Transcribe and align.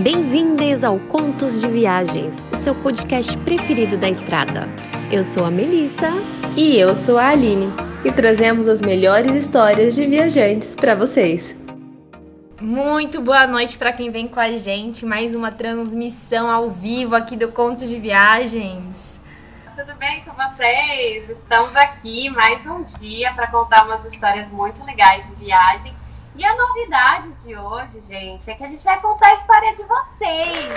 Bem-vindas 0.00 0.84
ao 0.84 0.96
Contos 1.00 1.60
de 1.60 1.66
Viagens, 1.66 2.46
o 2.52 2.56
seu 2.56 2.72
podcast 2.72 3.36
preferido 3.38 3.96
da 3.96 4.08
estrada. 4.08 4.68
Eu 5.10 5.24
sou 5.24 5.44
a 5.44 5.50
Melissa. 5.50 6.12
E 6.56 6.78
eu 6.78 6.94
sou 6.94 7.18
a 7.18 7.30
Aline. 7.30 7.66
E 8.04 8.12
trazemos 8.12 8.68
as 8.68 8.80
melhores 8.80 9.32
histórias 9.32 9.96
de 9.96 10.06
viajantes 10.06 10.76
para 10.76 10.94
vocês. 10.94 11.56
Muito 12.60 13.20
boa 13.20 13.44
noite 13.48 13.76
para 13.76 13.92
quem 13.92 14.08
vem 14.12 14.28
com 14.28 14.38
a 14.38 14.52
gente. 14.52 15.04
Mais 15.04 15.34
uma 15.34 15.50
transmissão 15.50 16.48
ao 16.48 16.70
vivo 16.70 17.16
aqui 17.16 17.36
do 17.36 17.50
Contos 17.50 17.88
de 17.88 17.98
Viagens. 17.98 19.20
Tudo 19.74 19.96
bem 19.96 20.22
com 20.22 20.32
vocês? 20.32 21.28
Estamos 21.28 21.74
aqui 21.74 22.30
mais 22.30 22.64
um 22.66 22.84
dia 22.84 23.32
para 23.34 23.48
contar 23.48 23.84
umas 23.84 24.04
histórias 24.04 24.48
muito 24.50 24.84
legais 24.84 25.28
de 25.28 25.34
viagem. 25.34 25.92
E 26.38 26.44
a 26.44 26.54
novidade 26.54 27.34
de 27.42 27.56
hoje, 27.56 28.00
gente, 28.02 28.48
é 28.48 28.54
que 28.54 28.62
a 28.62 28.68
gente 28.68 28.84
vai 28.84 29.00
contar 29.00 29.26
a 29.26 29.34
história 29.34 29.74
de 29.74 29.82
vocês. 29.82 30.72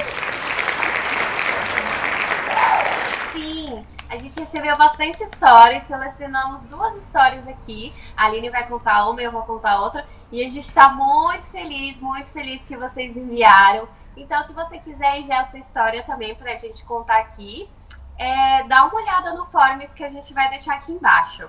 Sim, 3.32 3.84
a 4.10 4.18
gente 4.18 4.40
recebeu 4.40 4.76
bastante 4.76 5.24
histórias, 5.24 5.84
selecionamos 5.84 6.64
duas 6.64 6.96
histórias 6.96 7.48
aqui. 7.48 7.94
A 8.18 8.26
Aline 8.26 8.50
vai 8.50 8.68
contar 8.68 9.08
uma, 9.08 9.22
eu 9.22 9.32
vou 9.32 9.44
contar 9.44 9.80
outra. 9.82 10.04
E 10.32 10.44
a 10.44 10.48
gente 10.48 10.66
está 10.66 10.90
muito 10.90 11.46
feliz, 11.52 12.00
muito 12.00 12.32
feliz 12.32 12.64
que 12.64 12.76
vocês 12.76 13.16
enviaram. 13.16 13.88
Então, 14.18 14.42
se 14.42 14.54
você 14.54 14.80
quiser 14.80 15.20
enviar 15.20 15.46
sua 15.46 15.60
história 15.60 16.02
também 16.02 16.34
para 16.34 16.54
a 16.54 16.56
gente 16.56 16.84
contar 16.86 17.20
aqui, 17.20 17.70
é, 18.18 18.64
dá 18.64 18.86
uma 18.86 18.96
olhada 18.96 19.36
no 19.36 19.46
forms 19.46 19.94
que 19.94 20.04
a 20.04 20.10
gente 20.10 20.34
vai 20.34 20.50
deixar 20.50 20.74
aqui 20.74 20.92
embaixo. 20.92 21.48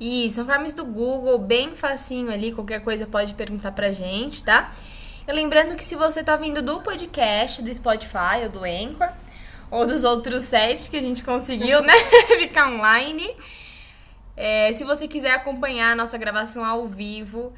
Isso, 0.00 0.36
são 0.36 0.46
forms 0.46 0.72
do 0.72 0.84
Google, 0.84 1.38
bem 1.38 1.76
facinho 1.76 2.30
ali, 2.30 2.52
qualquer 2.52 2.80
coisa 2.80 3.06
pode 3.06 3.34
perguntar 3.34 3.72
pra 3.72 3.92
gente, 3.92 4.42
tá? 4.42 4.72
E 5.26 5.32
lembrando 5.32 5.76
que 5.76 5.84
se 5.84 5.94
você 5.94 6.22
tá 6.22 6.36
vindo 6.36 6.60
do 6.60 6.80
podcast, 6.80 7.62
do 7.62 7.72
Spotify 7.72 8.42
ou 8.42 8.48
do 8.48 8.64
Anchor, 8.64 9.10
ou 9.70 9.86
dos 9.86 10.04
outros 10.04 10.44
sete 10.44 10.90
que 10.90 10.96
a 10.96 11.00
gente 11.00 11.22
conseguiu, 11.22 11.80
né, 11.82 11.94
ficar 12.38 12.70
online, 12.70 13.34
é, 14.36 14.72
se 14.72 14.84
você 14.84 15.06
quiser 15.06 15.32
acompanhar 15.32 15.92
a 15.92 15.94
nossa 15.94 16.18
gravação 16.18 16.64
ao 16.64 16.86
vivo, 16.86 17.52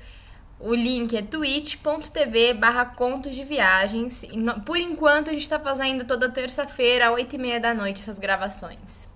o 0.60 0.74
link 0.74 1.16
é 1.16 1.22
twitch.tv 1.22 2.54
barra 2.54 2.84
contos 2.84 3.34
de 3.34 3.44
viagens. 3.44 4.24
Por 4.64 4.78
enquanto, 4.78 5.28
a 5.28 5.32
gente 5.32 5.42
está 5.42 5.58
fazendo 5.58 6.04
toda 6.04 6.28
terça-feira, 6.28 7.08
às 7.08 7.14
8h30 7.14 7.60
da 7.60 7.74
noite, 7.74 8.00
essas 8.00 8.18
gravações. 8.18 9.08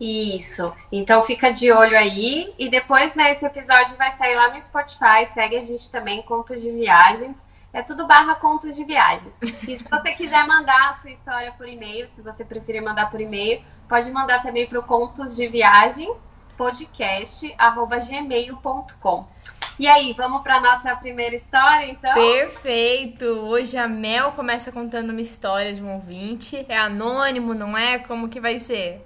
Isso. 0.00 0.72
Então 0.90 1.20
fica 1.20 1.52
de 1.52 1.70
olho 1.70 1.96
aí. 1.96 2.52
E 2.58 2.68
depois, 2.68 3.14
né, 3.14 3.30
esse 3.30 3.46
episódio 3.46 3.96
vai 3.96 4.10
sair 4.10 4.34
lá 4.34 4.52
no 4.52 4.60
Spotify. 4.60 5.24
Segue 5.26 5.56
a 5.56 5.64
gente 5.64 5.90
também, 5.90 6.22
Contos 6.22 6.60
de 6.60 6.70
Viagens. 6.70 7.44
É 7.74 7.82
tudo 7.82 8.06
barra 8.06 8.36
contos 8.36 8.74
de 8.76 8.84
viagens. 8.84 9.36
E 9.42 9.76
se 9.76 9.84
você 9.90 10.12
quiser 10.12 10.46
mandar 10.46 10.90
a 10.90 10.92
sua 10.92 11.10
história 11.10 11.50
por 11.58 11.68
e-mail, 11.68 12.06
se 12.06 12.22
você 12.22 12.44
preferir 12.44 12.80
mandar 12.80 13.10
por 13.10 13.20
e-mail, 13.20 13.60
pode 13.88 14.08
mandar 14.12 14.40
também 14.42 14.68
para 14.68 14.78
o 14.78 14.82
contos 14.84 15.34
de 15.34 15.48
viagens 15.48 16.24
podcast@gmail.com. 16.56 19.26
E 19.76 19.88
aí, 19.88 20.12
vamos 20.12 20.44
para 20.44 20.60
nossa 20.60 20.94
primeira 20.94 21.34
história, 21.34 21.86
então? 21.86 22.14
Perfeito! 22.14 23.24
Hoje 23.24 23.76
a 23.76 23.88
Mel 23.88 24.30
começa 24.30 24.70
contando 24.70 25.10
uma 25.10 25.20
história 25.20 25.74
de 25.74 25.82
um 25.82 25.94
ouvinte. 25.94 26.64
É 26.68 26.78
anônimo, 26.78 27.54
não 27.54 27.76
é? 27.76 27.98
Como 27.98 28.28
que 28.28 28.40
vai 28.40 28.60
ser? 28.60 29.04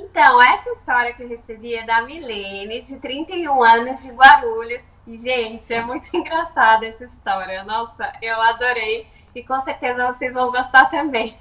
Então, 0.00 0.40
essa 0.40 0.70
história 0.70 1.12
que 1.12 1.24
eu 1.24 1.28
recebi 1.28 1.74
é 1.74 1.84
da 1.84 2.02
Milene, 2.02 2.80
de 2.80 3.00
31 3.00 3.60
anos, 3.60 4.00
de 4.00 4.12
Guarulhos. 4.12 4.80
E, 5.04 5.16
gente, 5.16 5.74
é 5.74 5.82
muito 5.82 6.08
engraçada 6.16 6.86
essa 6.86 7.04
história. 7.04 7.64
Nossa, 7.64 8.12
eu 8.22 8.40
adorei. 8.40 9.08
E 9.34 9.42
com 9.42 9.58
certeza 9.58 10.06
vocês 10.06 10.32
vão 10.32 10.52
gostar 10.52 10.84
também. 10.86 11.36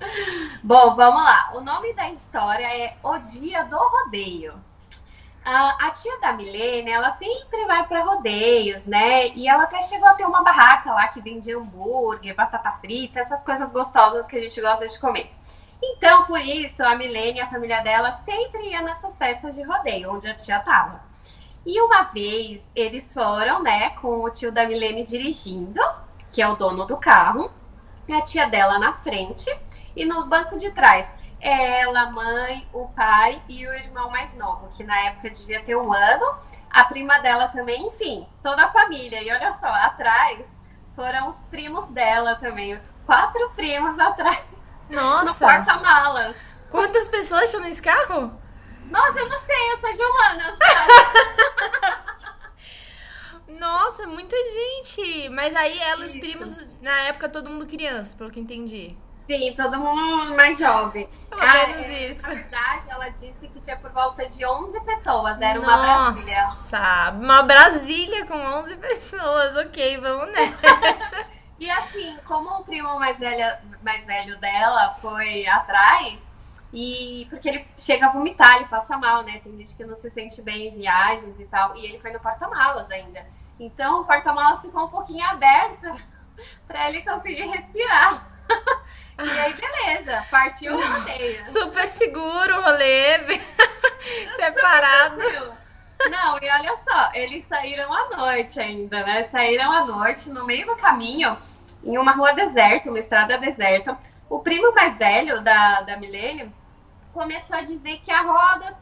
Bom, 0.62 0.94
vamos 0.94 1.22
lá. 1.24 1.52
O 1.54 1.60
nome 1.62 1.94
da 1.94 2.10
história 2.10 2.66
é 2.66 2.96
O 3.02 3.16
Dia 3.16 3.64
do 3.64 3.78
Rodeio. 3.78 4.54
a 5.42 5.90
tia 5.92 6.20
da 6.20 6.34
Milene, 6.34 6.90
ela 6.90 7.10
sempre 7.12 7.64
vai 7.64 7.86
para 7.88 8.04
rodeios, 8.04 8.84
né? 8.84 9.28
E 9.28 9.48
ela 9.48 9.62
até 9.62 9.80
chegou 9.80 10.08
a 10.08 10.14
ter 10.14 10.26
uma 10.26 10.42
barraca 10.42 10.92
lá 10.92 11.08
que 11.08 11.22
vende 11.22 11.54
hambúrguer, 11.54 12.34
batata 12.34 12.70
frita, 12.72 13.18
essas 13.18 13.42
coisas 13.42 13.72
gostosas 13.72 14.26
que 14.26 14.36
a 14.36 14.40
gente 14.40 14.60
gosta 14.60 14.86
de 14.86 14.98
comer. 14.98 15.32
Então, 15.82 16.24
por 16.26 16.40
isso, 16.40 16.84
a 16.84 16.94
Milene 16.94 17.38
e 17.38 17.40
a 17.40 17.46
família 17.46 17.80
dela 17.80 18.12
sempre 18.12 18.68
ia 18.68 18.82
nessas 18.82 19.16
festas 19.16 19.54
de 19.54 19.62
rodeio, 19.62 20.14
onde 20.14 20.28
a 20.28 20.34
tia 20.34 20.60
tava. 20.60 21.00
E 21.64 21.80
uma 21.80 22.04
vez 22.04 22.70
eles 22.74 23.12
foram, 23.12 23.62
né, 23.62 23.90
com 24.00 24.22
o 24.22 24.30
tio 24.30 24.52
da 24.52 24.66
Milene 24.66 25.04
dirigindo, 25.04 25.80
que 26.30 26.40
é 26.40 26.48
o 26.48 26.56
dono 26.56 26.84
do 26.86 26.96
carro, 26.96 27.50
e 28.08 28.12
a 28.12 28.22
tia 28.22 28.48
dela 28.48 28.78
na 28.78 28.92
frente, 28.92 29.50
e 29.94 30.04
no 30.04 30.26
banco 30.26 30.56
de 30.58 30.70
trás, 30.70 31.12
ela, 31.40 32.02
a 32.02 32.10
mãe, 32.10 32.68
o 32.72 32.88
pai 32.88 33.42
e 33.48 33.66
o 33.66 33.72
irmão 33.72 34.10
mais 34.10 34.34
novo, 34.36 34.68
que 34.68 34.84
na 34.84 34.98
época 35.06 35.30
devia 35.30 35.62
ter 35.62 35.76
um 35.76 35.92
ano, 35.92 36.38
a 36.70 36.84
prima 36.84 37.18
dela 37.18 37.48
também, 37.48 37.86
enfim, 37.86 38.26
toda 38.42 38.64
a 38.64 38.70
família. 38.70 39.22
E 39.22 39.32
olha 39.32 39.50
só, 39.52 39.66
atrás 39.66 40.54
foram 40.94 41.28
os 41.28 41.42
primos 41.44 41.88
dela 41.90 42.36
também, 42.36 42.78
quatro 43.06 43.50
primos 43.50 43.98
atrás. 43.98 44.49
Nossa! 44.90 45.46
No 45.46 45.64
porta-malas. 45.64 46.36
Quantas 46.70 47.08
pessoas 47.08 47.44
estão 47.44 47.60
nesse 47.60 47.80
carro? 47.82 48.38
Nossa, 48.90 49.20
eu 49.20 49.28
não 49.28 49.36
sei, 49.36 49.72
eu 49.72 49.76
sou 49.78 49.92
de 49.92 50.02
humanas. 50.02 50.58
Nossa, 53.58 54.06
muita 54.06 54.36
gente! 54.36 55.28
Mas 55.28 55.54
aí 55.54 55.78
ela, 55.80 56.04
os 56.04 56.12
primos, 56.12 56.56
na 56.80 57.02
época, 57.02 57.28
todo 57.28 57.50
mundo 57.50 57.66
criança, 57.66 58.16
pelo 58.16 58.30
que 58.30 58.40
entendi. 58.40 58.96
Sim, 59.30 59.54
todo 59.56 59.78
mundo 59.78 60.34
mais 60.34 60.58
jovem. 60.58 61.08
Pelo 61.28 61.40
ah, 61.40 61.66
menos 61.68 61.86
é, 61.86 62.08
isso. 62.08 62.22
Na 62.22 62.34
verdade, 62.34 62.90
ela 62.90 63.08
disse 63.10 63.46
que 63.46 63.60
tinha 63.60 63.76
por 63.76 63.90
volta 63.92 64.26
de 64.26 64.44
11 64.44 64.80
pessoas. 64.80 65.40
Era 65.40 65.60
uma 65.60 65.76
Brasília. 65.76 66.42
Nossa, 66.42 67.10
uma 67.12 67.42
Brasília 67.44 68.26
com 68.26 68.34
11 68.34 68.76
pessoas. 68.76 69.56
Ok, 69.56 69.98
vamos 69.98 70.32
nessa. 70.32 71.28
e 71.60 71.70
assim, 71.70 72.18
como 72.26 72.50
o 72.50 72.64
primo 72.64 72.98
mais, 72.98 73.20
velha, 73.20 73.60
mais 73.82 74.06
velho 74.06 74.38
dela 74.38 74.90
foi 75.00 75.46
atrás, 75.46 76.26
e 76.72 77.26
porque 77.28 77.48
ele 77.48 77.66
chega 77.76 78.06
a 78.06 78.10
vomitar, 78.10 78.56
ele 78.56 78.66
passa 78.66 78.96
mal, 78.96 79.22
né? 79.22 79.40
Tem 79.42 79.56
gente 79.56 79.76
que 79.76 79.84
não 79.84 79.94
se 79.94 80.08
sente 80.08 80.40
bem 80.40 80.68
em 80.68 80.78
viagens 80.78 81.38
e 81.40 81.44
tal. 81.46 81.76
E 81.76 81.84
ele 81.84 81.98
foi 81.98 82.12
no 82.12 82.20
porta-malas 82.20 82.88
ainda. 82.90 83.26
Então 83.58 84.00
o 84.00 84.04
porta-malas 84.04 84.62
ficou 84.62 84.84
um 84.84 84.88
pouquinho 84.88 85.24
aberto 85.24 85.90
para 86.66 86.88
ele 86.88 87.02
conseguir 87.02 87.46
respirar. 87.46 88.26
E 89.22 89.38
aí, 89.38 89.52
beleza, 89.52 90.26
partiu 90.30 90.74
o 90.74 90.80
rodeio. 90.80 91.46
Super 91.46 91.86
seguro 91.86 92.56
o 92.56 92.62
rolê, 92.62 93.18
separado. 94.34 95.58
Não, 96.10 96.38
e 96.40 96.50
olha 96.50 96.74
só, 96.76 97.10
eles 97.12 97.44
saíram 97.44 97.92
à 97.92 98.16
noite 98.16 98.58
ainda, 98.58 99.04
né? 99.04 99.24
Saíram 99.24 99.70
à 99.70 99.84
noite, 99.84 100.30
no 100.30 100.46
meio 100.46 100.66
do 100.66 100.76
caminho, 100.76 101.36
em 101.82 101.98
uma 101.98 102.12
rua 102.12 102.32
deserta, 102.32 102.88
uma 102.88 102.98
estrada 102.98 103.38
deserta. 103.38 103.98
O 104.28 104.40
primo 104.40 104.72
mais 104.72 104.98
velho 104.98 105.42
da, 105.42 105.80
da 105.82 105.96
Milênio 105.96 106.52
começou 107.12 107.56
a 107.56 107.62
dizer 107.62 108.00
que 108.00 108.10
a 108.10 108.22
roda 108.22 108.78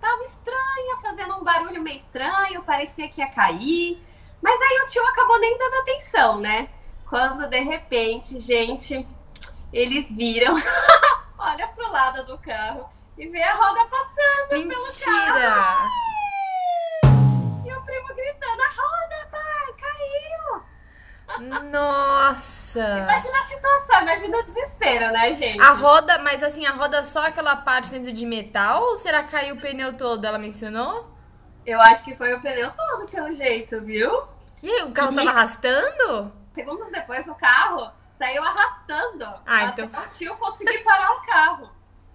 tava 0.00 0.22
estranha, 0.24 0.96
fazendo 1.02 1.36
um 1.36 1.44
barulho 1.44 1.82
meio 1.82 1.96
estranho, 1.96 2.62
parecia 2.62 3.08
que 3.08 3.20
ia 3.20 3.28
cair. 3.30 4.02
Mas 4.42 4.60
aí 4.60 4.82
o 4.82 4.86
tio 4.86 5.06
acabou 5.06 5.38
nem 5.38 5.56
dando 5.58 5.74
atenção, 5.80 6.38
né? 6.38 6.68
Quando 7.08 7.46
de 7.48 7.60
repente, 7.60 8.40
gente, 8.40 9.06
eles 9.72 10.12
viram, 10.12 10.54
olha 11.38 11.68
pro 11.68 11.90
lado 11.90 12.24
do 12.24 12.38
carro 12.38 12.88
e 13.18 13.28
vê 13.28 13.42
a 13.42 13.54
roda 13.54 13.84
passando 13.86 14.66
Mentira. 14.66 15.26
pelo 15.26 15.40
carro. 15.40 16.09
Nossa! 21.40 22.80
Imagina 22.80 23.38
a 23.38 23.48
situação, 23.48 24.02
imagina 24.02 24.38
o 24.38 24.42
desespero, 24.42 25.12
né, 25.12 25.32
gente? 25.32 25.60
A 25.60 25.72
roda, 25.72 26.18
mas 26.18 26.42
assim, 26.42 26.66
a 26.66 26.72
roda 26.72 27.02
só 27.02 27.26
aquela 27.26 27.56
parte 27.56 27.90
mesmo 27.90 28.12
de 28.12 28.26
metal 28.26 28.82
ou 28.82 28.96
será 28.96 29.22
que 29.22 29.30
caiu 29.30 29.54
o 29.54 29.60
pneu 29.60 29.96
todo? 29.96 30.24
Ela 30.24 30.38
mencionou? 30.38 31.10
Eu 31.64 31.80
acho 31.80 32.04
que 32.04 32.16
foi 32.16 32.32
o 32.34 32.40
pneu 32.40 32.70
todo, 32.72 33.06
pelo 33.06 33.34
jeito, 33.34 33.80
viu? 33.80 34.24
E 34.62 34.70
aí, 34.70 34.82
o 34.82 34.92
carro 34.92 35.14
tava 35.14 35.30
arrastando? 35.30 36.32
Segundos 36.52 36.90
depois, 36.90 37.26
o 37.28 37.34
carro 37.34 37.90
saiu 38.18 38.42
arrastando. 38.42 39.24
Ah, 39.46 39.64
então. 39.64 39.86
Até 39.86 39.98
o 39.98 40.10
tio 40.10 40.36
conseguir 40.36 40.84
parar 40.84 41.12
o 41.12 41.22
carro. 41.22 41.70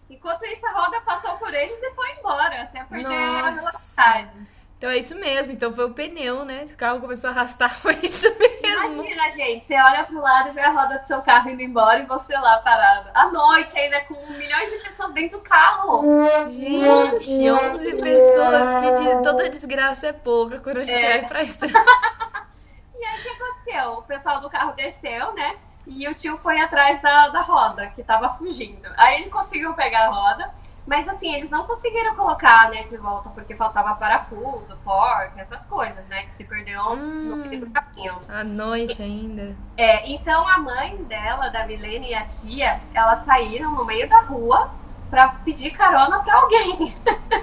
Enquanto 0.10 0.46
isso, 0.46 0.66
a 0.68 0.72
roda 0.72 1.02
passou 1.02 1.32
por 1.38 1.52
eles 1.54 1.82
e 1.82 1.94
foi 1.96 2.12
embora, 2.12 2.62
até 2.62 2.84
perder 2.84 3.10
Nossa. 3.10 3.48
a 3.48 3.52
velocidade. 3.52 4.48
Então 4.78 4.90
é 4.90 4.98
isso 4.98 5.16
mesmo, 5.16 5.54
então 5.54 5.74
foi 5.74 5.86
o 5.86 5.94
pneu, 5.94 6.46
né? 6.46 6.68
Se 6.68 6.76
o 6.76 6.78
carro 6.78 7.00
começou 7.00 7.30
a 7.30 7.34
arrastar, 7.34 7.74
foi 7.80 7.96
isso 8.04 8.28
mesmo. 8.38 8.55
Imagina, 8.86 9.32
gente, 9.32 9.66
você 9.66 9.76
olha 9.76 10.04
pro 10.04 10.22
lado 10.22 10.50
e 10.50 10.52
vê 10.54 10.62
a 10.62 10.72
roda 10.72 11.00
do 11.00 11.06
seu 11.06 11.22
carro 11.22 11.50
indo 11.50 11.62
embora 11.62 12.00
e 12.00 12.06
você 12.06 12.34
lá 12.38 12.58
parado. 12.58 13.10
À 13.14 13.28
noite, 13.32 13.78
ainda 13.78 14.02
com 14.02 14.14
milhões 14.34 14.70
de 14.70 14.78
pessoas 14.80 15.14
dentro 15.14 15.38
do 15.40 15.44
carro. 15.44 16.04
Gente, 16.50 17.50
11 17.50 17.96
pessoas, 17.96 18.76
que 18.76 18.92
de... 18.94 19.24
toda 19.24 19.50
desgraça 19.50 20.08
é 20.08 20.14
pouca 20.14 20.60
quando 20.60 20.78
a 20.78 20.86
gente 20.86 21.04
é. 21.04 21.10
vai 21.10 21.28
pra 21.28 21.44
estrada. 21.44 21.74
e 22.96 23.06
aí, 23.06 23.20
o 23.20 23.24
que 23.24 23.30
aconteceu? 23.30 23.92
O 23.94 24.02
pessoal 24.04 24.40
do 24.40 24.50
carro 24.50 24.74
desceu, 24.74 25.34
né? 25.34 25.56
e 25.88 26.08
o 26.08 26.16
tio 26.16 26.38
foi 26.38 26.60
atrás 26.60 27.02
da, 27.02 27.30
da 27.30 27.42
roda, 27.42 27.88
que 27.88 28.04
tava 28.04 28.36
fugindo. 28.38 28.88
Aí 28.98 29.22
ele 29.22 29.30
conseguiu 29.30 29.74
pegar 29.74 30.08
a 30.08 30.10
roda, 30.10 30.54
mas 30.86 31.08
assim, 31.08 31.34
eles 31.34 31.50
não 31.50 31.66
conseguiram 31.66 32.16
colocar, 32.16 32.70
né, 32.70 32.84
de 32.84 32.96
volta, 32.98 33.30
porque 33.30 33.56
faltava 33.56 33.96
parafuso, 33.96 34.78
porca, 34.84 35.34
essas 35.38 35.66
coisas, 35.66 36.06
né, 36.08 36.24
que 36.24 36.32
se 36.32 36.44
perdeu 36.44 36.82
hum, 36.92 37.44
no 37.44 37.60
do 37.60 37.72
caminho. 37.72 38.20
À 38.30 38.44
noite 38.44 39.02
ainda. 39.02 39.56
É, 39.76 40.08
então 40.10 40.48
a 40.48 40.60
mãe 40.60 41.04
dela, 41.06 41.50
da 41.50 41.66
Milene 41.66 42.10
e 42.10 42.14
a 42.14 42.24
tia, 42.24 42.80
elas 42.94 43.20
saíram 43.20 43.72
no 43.72 43.84
meio 43.84 44.08
da 44.08 44.20
rua 44.20 44.72
para 45.10 45.30
pedir 45.30 45.72
carona 45.72 46.20
para 46.20 46.36
alguém. 46.36 46.96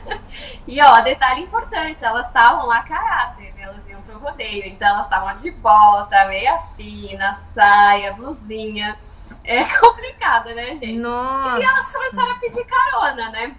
e 0.67 0.81
ó, 0.81 1.01
detalhe 1.01 1.43
importante, 1.43 2.05
elas 2.05 2.27
estavam 2.27 2.71
a 2.71 2.83
caráter, 2.83 3.55
elas 3.59 3.89
iam 3.89 4.01
pro 4.03 4.19
rodeio, 4.19 4.67
então 4.67 4.89
elas 4.89 5.05
estavam 5.05 5.35
de 5.37 5.51
bota, 5.51 6.27
meia 6.27 6.59
fina, 6.77 7.35
saia, 7.53 8.13
blusinha. 8.13 8.97
É 9.45 9.65
complicado, 9.79 10.55
né, 10.55 10.77
gente? 10.77 10.99
Nossa. 10.99 11.59
E 11.59 11.63
elas 11.63 11.93
começaram 11.93 12.33
a 12.33 12.39
pedir 12.39 12.65
carona, 12.65 13.31
né? 13.31 13.57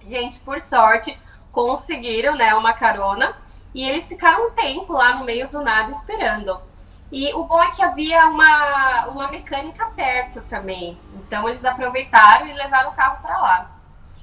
Gente, 0.00 0.38
por 0.40 0.60
sorte, 0.60 1.18
conseguiram, 1.50 2.36
né, 2.36 2.54
uma 2.54 2.72
carona. 2.72 3.36
E 3.74 3.86
eles 3.86 4.08
ficaram 4.08 4.48
um 4.48 4.50
tempo 4.52 4.92
lá 4.92 5.16
no 5.16 5.24
meio 5.24 5.48
do 5.48 5.62
nada 5.62 5.90
esperando. 5.90 6.60
E 7.10 7.32
o 7.34 7.44
bom 7.44 7.62
é 7.62 7.70
que 7.70 7.82
havia 7.82 8.26
uma, 8.26 9.06
uma 9.06 9.28
mecânica 9.28 9.86
perto 9.94 10.40
também. 10.42 10.98
Então 11.14 11.48
eles 11.48 11.64
aproveitaram 11.64 12.46
e 12.46 12.52
levaram 12.52 12.90
o 12.90 12.94
carro 12.94 13.22
para 13.22 13.36
lá. 13.38 13.70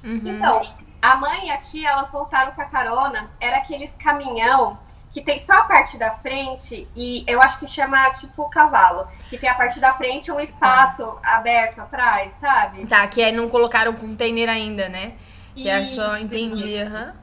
Uhum. 0.02 0.20
Então, 0.24 0.62
a 1.00 1.16
mãe 1.16 1.46
e 1.46 1.50
a 1.50 1.58
tia, 1.58 1.90
elas 1.90 2.10
voltaram 2.10 2.52
com 2.52 2.60
a 2.60 2.66
carona. 2.66 3.30
Era 3.40 3.58
aqueles 3.58 3.94
caminhão 3.94 4.78
que 5.14 5.22
tem 5.22 5.38
só 5.38 5.52
a 5.60 5.62
parte 5.62 5.96
da 5.96 6.10
frente 6.10 6.88
e 6.96 7.24
eu 7.28 7.40
acho 7.40 7.60
que 7.60 7.68
chama 7.68 8.10
tipo 8.10 8.50
cavalo, 8.50 9.06
que 9.30 9.38
tem 9.38 9.48
a 9.48 9.54
parte 9.54 9.78
da 9.78 9.94
frente 9.94 10.32
um 10.32 10.40
espaço 10.40 11.06
tá. 11.22 11.36
aberto 11.36 11.78
atrás, 11.78 12.32
sabe? 12.40 12.84
Tá, 12.84 13.06
que 13.06 13.22
aí 13.22 13.30
não 13.30 13.48
colocaram 13.48 13.92
o 13.92 13.96
container 13.96 14.48
ainda, 14.48 14.88
né? 14.88 15.12
Que 15.54 15.68
é 15.68 15.84
só 15.84 16.18
entendi, 16.18 16.78
aham. 16.78 17.14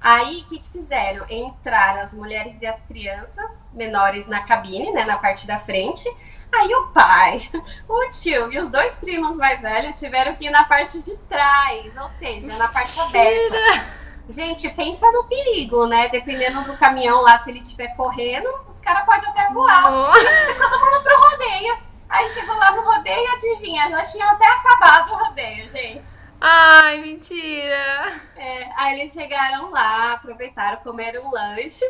Aí, 0.00 0.42
o 0.42 0.44
que, 0.48 0.60
que 0.60 0.68
fizeram? 0.70 1.26
Entraram 1.28 2.00
as 2.00 2.14
mulheres 2.14 2.62
e 2.62 2.66
as 2.66 2.80
crianças 2.82 3.68
menores 3.72 4.26
na 4.26 4.42
cabine, 4.42 4.90
né, 4.92 5.04
na 5.04 5.18
parte 5.18 5.46
da 5.46 5.58
frente. 5.58 6.08
Aí 6.54 6.74
o 6.74 6.86
pai, 6.86 7.50
o 7.86 8.08
tio 8.08 8.50
e 8.50 8.58
os 8.58 8.68
dois 8.68 8.94
primos 8.94 9.36
mais 9.36 9.60
velhos 9.60 9.98
tiveram 9.98 10.34
que 10.36 10.46
ir 10.46 10.50
na 10.50 10.64
parte 10.64 11.02
de 11.02 11.14
trás, 11.28 11.96
ou 11.98 12.08
seja, 12.08 12.56
na 12.56 12.68
parte 12.68 13.00
aberta. 13.00 14.05
Gente, 14.28 14.68
pensa 14.70 15.10
no 15.12 15.24
perigo, 15.24 15.86
né? 15.86 16.08
Dependendo 16.08 16.62
do 16.64 16.76
caminhão 16.76 17.20
lá, 17.22 17.38
se 17.38 17.50
ele 17.50 17.60
estiver 17.60 17.94
correndo, 17.96 18.48
os 18.68 18.78
caras 18.78 19.06
podem 19.06 19.28
até 19.28 19.48
voar. 19.52 19.84
Oh. 19.86 20.12
Todo 20.12 20.84
mundo 20.84 21.02
pro 21.02 21.30
rodeio. 21.30 21.78
Aí 22.08 22.28
chegou 22.28 22.56
lá 22.56 22.72
no 22.72 22.82
rodeio, 22.82 23.32
adivinha, 23.32 23.90
já 23.90 24.02
tinha 24.02 24.26
até 24.26 24.46
acabado 24.46 25.12
o 25.12 25.16
rodeio, 25.16 25.70
gente. 25.70 26.06
Ai, 26.40 27.00
mentira! 27.00 28.20
É, 28.36 28.68
aí 28.76 29.00
eles 29.00 29.12
chegaram 29.12 29.70
lá, 29.70 30.12
aproveitaram, 30.12 30.78
comeram 30.82 31.26
um 31.26 31.30
lanche, 31.30 31.84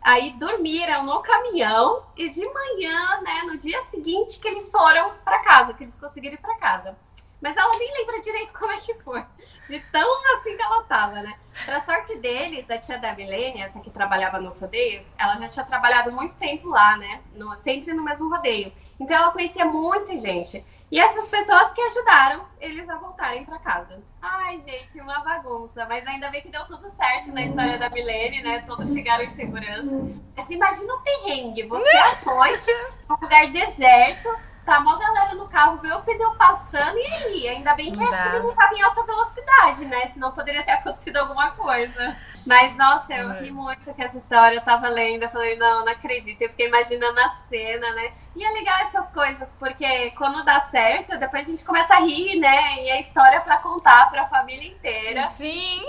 aí 0.00 0.32
dormiram 0.38 1.02
no 1.02 1.20
caminhão 1.20 2.04
e 2.16 2.28
de 2.28 2.44
manhã, 2.44 3.20
né, 3.22 3.42
no 3.46 3.58
dia 3.58 3.80
seguinte 3.82 4.38
que 4.38 4.46
eles 4.46 4.70
foram 4.70 5.12
para 5.24 5.40
casa, 5.40 5.74
que 5.74 5.84
eles 5.84 5.98
conseguiram 5.98 6.34
ir 6.34 6.38
para 6.38 6.58
casa. 6.58 6.96
Mas 7.40 7.56
ela 7.56 7.76
nem 7.78 7.92
lembra 7.92 8.20
direito 8.20 8.52
como 8.52 8.72
é 8.72 8.76
que 8.78 8.94
foi. 9.02 9.24
De 9.68 9.80
tão 9.90 10.36
assim 10.36 10.56
que 10.56 10.62
ela 10.62 10.82
tava, 10.84 11.22
né? 11.22 11.34
Pra 11.64 11.80
sorte 11.80 12.16
deles, 12.18 12.70
a 12.70 12.78
tia 12.78 12.98
da 12.98 13.14
Milene, 13.14 13.62
essa 13.62 13.80
que 13.80 13.90
trabalhava 13.90 14.38
nos 14.38 14.58
rodeios, 14.58 15.12
ela 15.18 15.36
já 15.36 15.48
tinha 15.48 15.64
trabalhado 15.64 16.12
muito 16.12 16.34
tempo 16.34 16.68
lá, 16.68 16.96
né? 16.96 17.20
No, 17.34 17.56
sempre 17.56 17.92
no 17.92 18.04
mesmo 18.04 18.28
rodeio. 18.28 18.72
Então 19.00 19.16
ela 19.16 19.30
conhecia 19.30 19.64
muita 19.64 20.16
gente. 20.16 20.64
E 20.90 21.00
essas 21.00 21.28
pessoas 21.28 21.72
que 21.72 21.80
ajudaram 21.80 22.44
eles 22.60 22.88
a 22.88 22.96
voltarem 22.96 23.44
para 23.44 23.58
casa. 23.58 24.00
Ai, 24.22 24.58
gente, 24.58 25.00
uma 25.00 25.18
bagunça. 25.20 25.84
Mas 25.86 26.06
ainda 26.06 26.30
bem 26.30 26.42
que 26.42 26.48
deu 26.48 26.64
tudo 26.66 26.88
certo 26.88 27.32
na 27.32 27.42
história 27.42 27.78
da 27.78 27.90
Milene, 27.90 28.42
né? 28.42 28.62
Todos 28.64 28.92
chegaram 28.92 29.24
em 29.24 29.30
segurança. 29.30 29.90
Mas 30.36 30.48
imagina 30.48 30.94
o 30.94 31.00
perrengue. 31.00 31.64
Você 31.64 31.96
à 31.96 32.24
noite, 32.24 32.70
num 33.08 33.16
lugar 33.20 33.50
deserto, 33.50 34.28
tá 34.66 34.80
mó 34.80 34.96
galera 34.96 35.34
no 35.36 35.48
carro, 35.48 35.78
vê 35.78 35.92
o 35.92 36.02
pneu 36.02 36.34
passando 36.34 36.98
e 36.98 37.06
aí? 37.06 37.48
Ainda 37.48 37.72
bem 37.74 37.92
que 37.92 38.02
acho 38.02 38.22
que 38.22 38.28
ele 38.28 38.40
não 38.40 38.54
tava 38.54 38.74
em 38.74 38.82
alta 38.82 39.04
velocidade, 39.04 39.84
né? 39.86 40.06
Senão 40.08 40.32
poderia 40.32 40.64
ter 40.64 40.72
acontecido 40.72 41.16
alguma 41.18 41.52
coisa. 41.52 42.16
Mas, 42.44 42.76
nossa, 42.76 43.14
eu 43.14 43.30
ri 43.40 43.52
muito 43.52 43.94
com 43.94 44.02
essa 44.02 44.18
história. 44.18 44.56
Eu 44.56 44.64
tava 44.64 44.88
lendo, 44.88 45.22
eu 45.22 45.30
falei, 45.30 45.56
não, 45.56 45.84
não 45.84 45.92
acredito. 45.92 46.42
Eu 46.42 46.48
fiquei 46.48 46.66
imaginando 46.66 47.18
a 47.20 47.28
cena, 47.28 47.92
né? 47.92 48.12
E 48.34 48.44
é 48.44 48.50
legal 48.50 48.80
essas 48.80 49.08
coisas, 49.10 49.54
porque 49.58 50.10
quando 50.10 50.44
dá 50.44 50.60
certo, 50.60 51.16
depois 51.16 51.46
a 51.46 51.50
gente 51.50 51.64
começa 51.64 51.94
a 51.94 52.00
rir, 52.00 52.38
né? 52.38 52.82
E 52.82 52.90
a 52.90 52.98
história 52.98 53.40
para 53.40 53.58
contar 53.58 54.10
para 54.10 54.22
a 54.22 54.28
família 54.28 54.68
inteira. 54.68 55.28
Sim! 55.28 55.84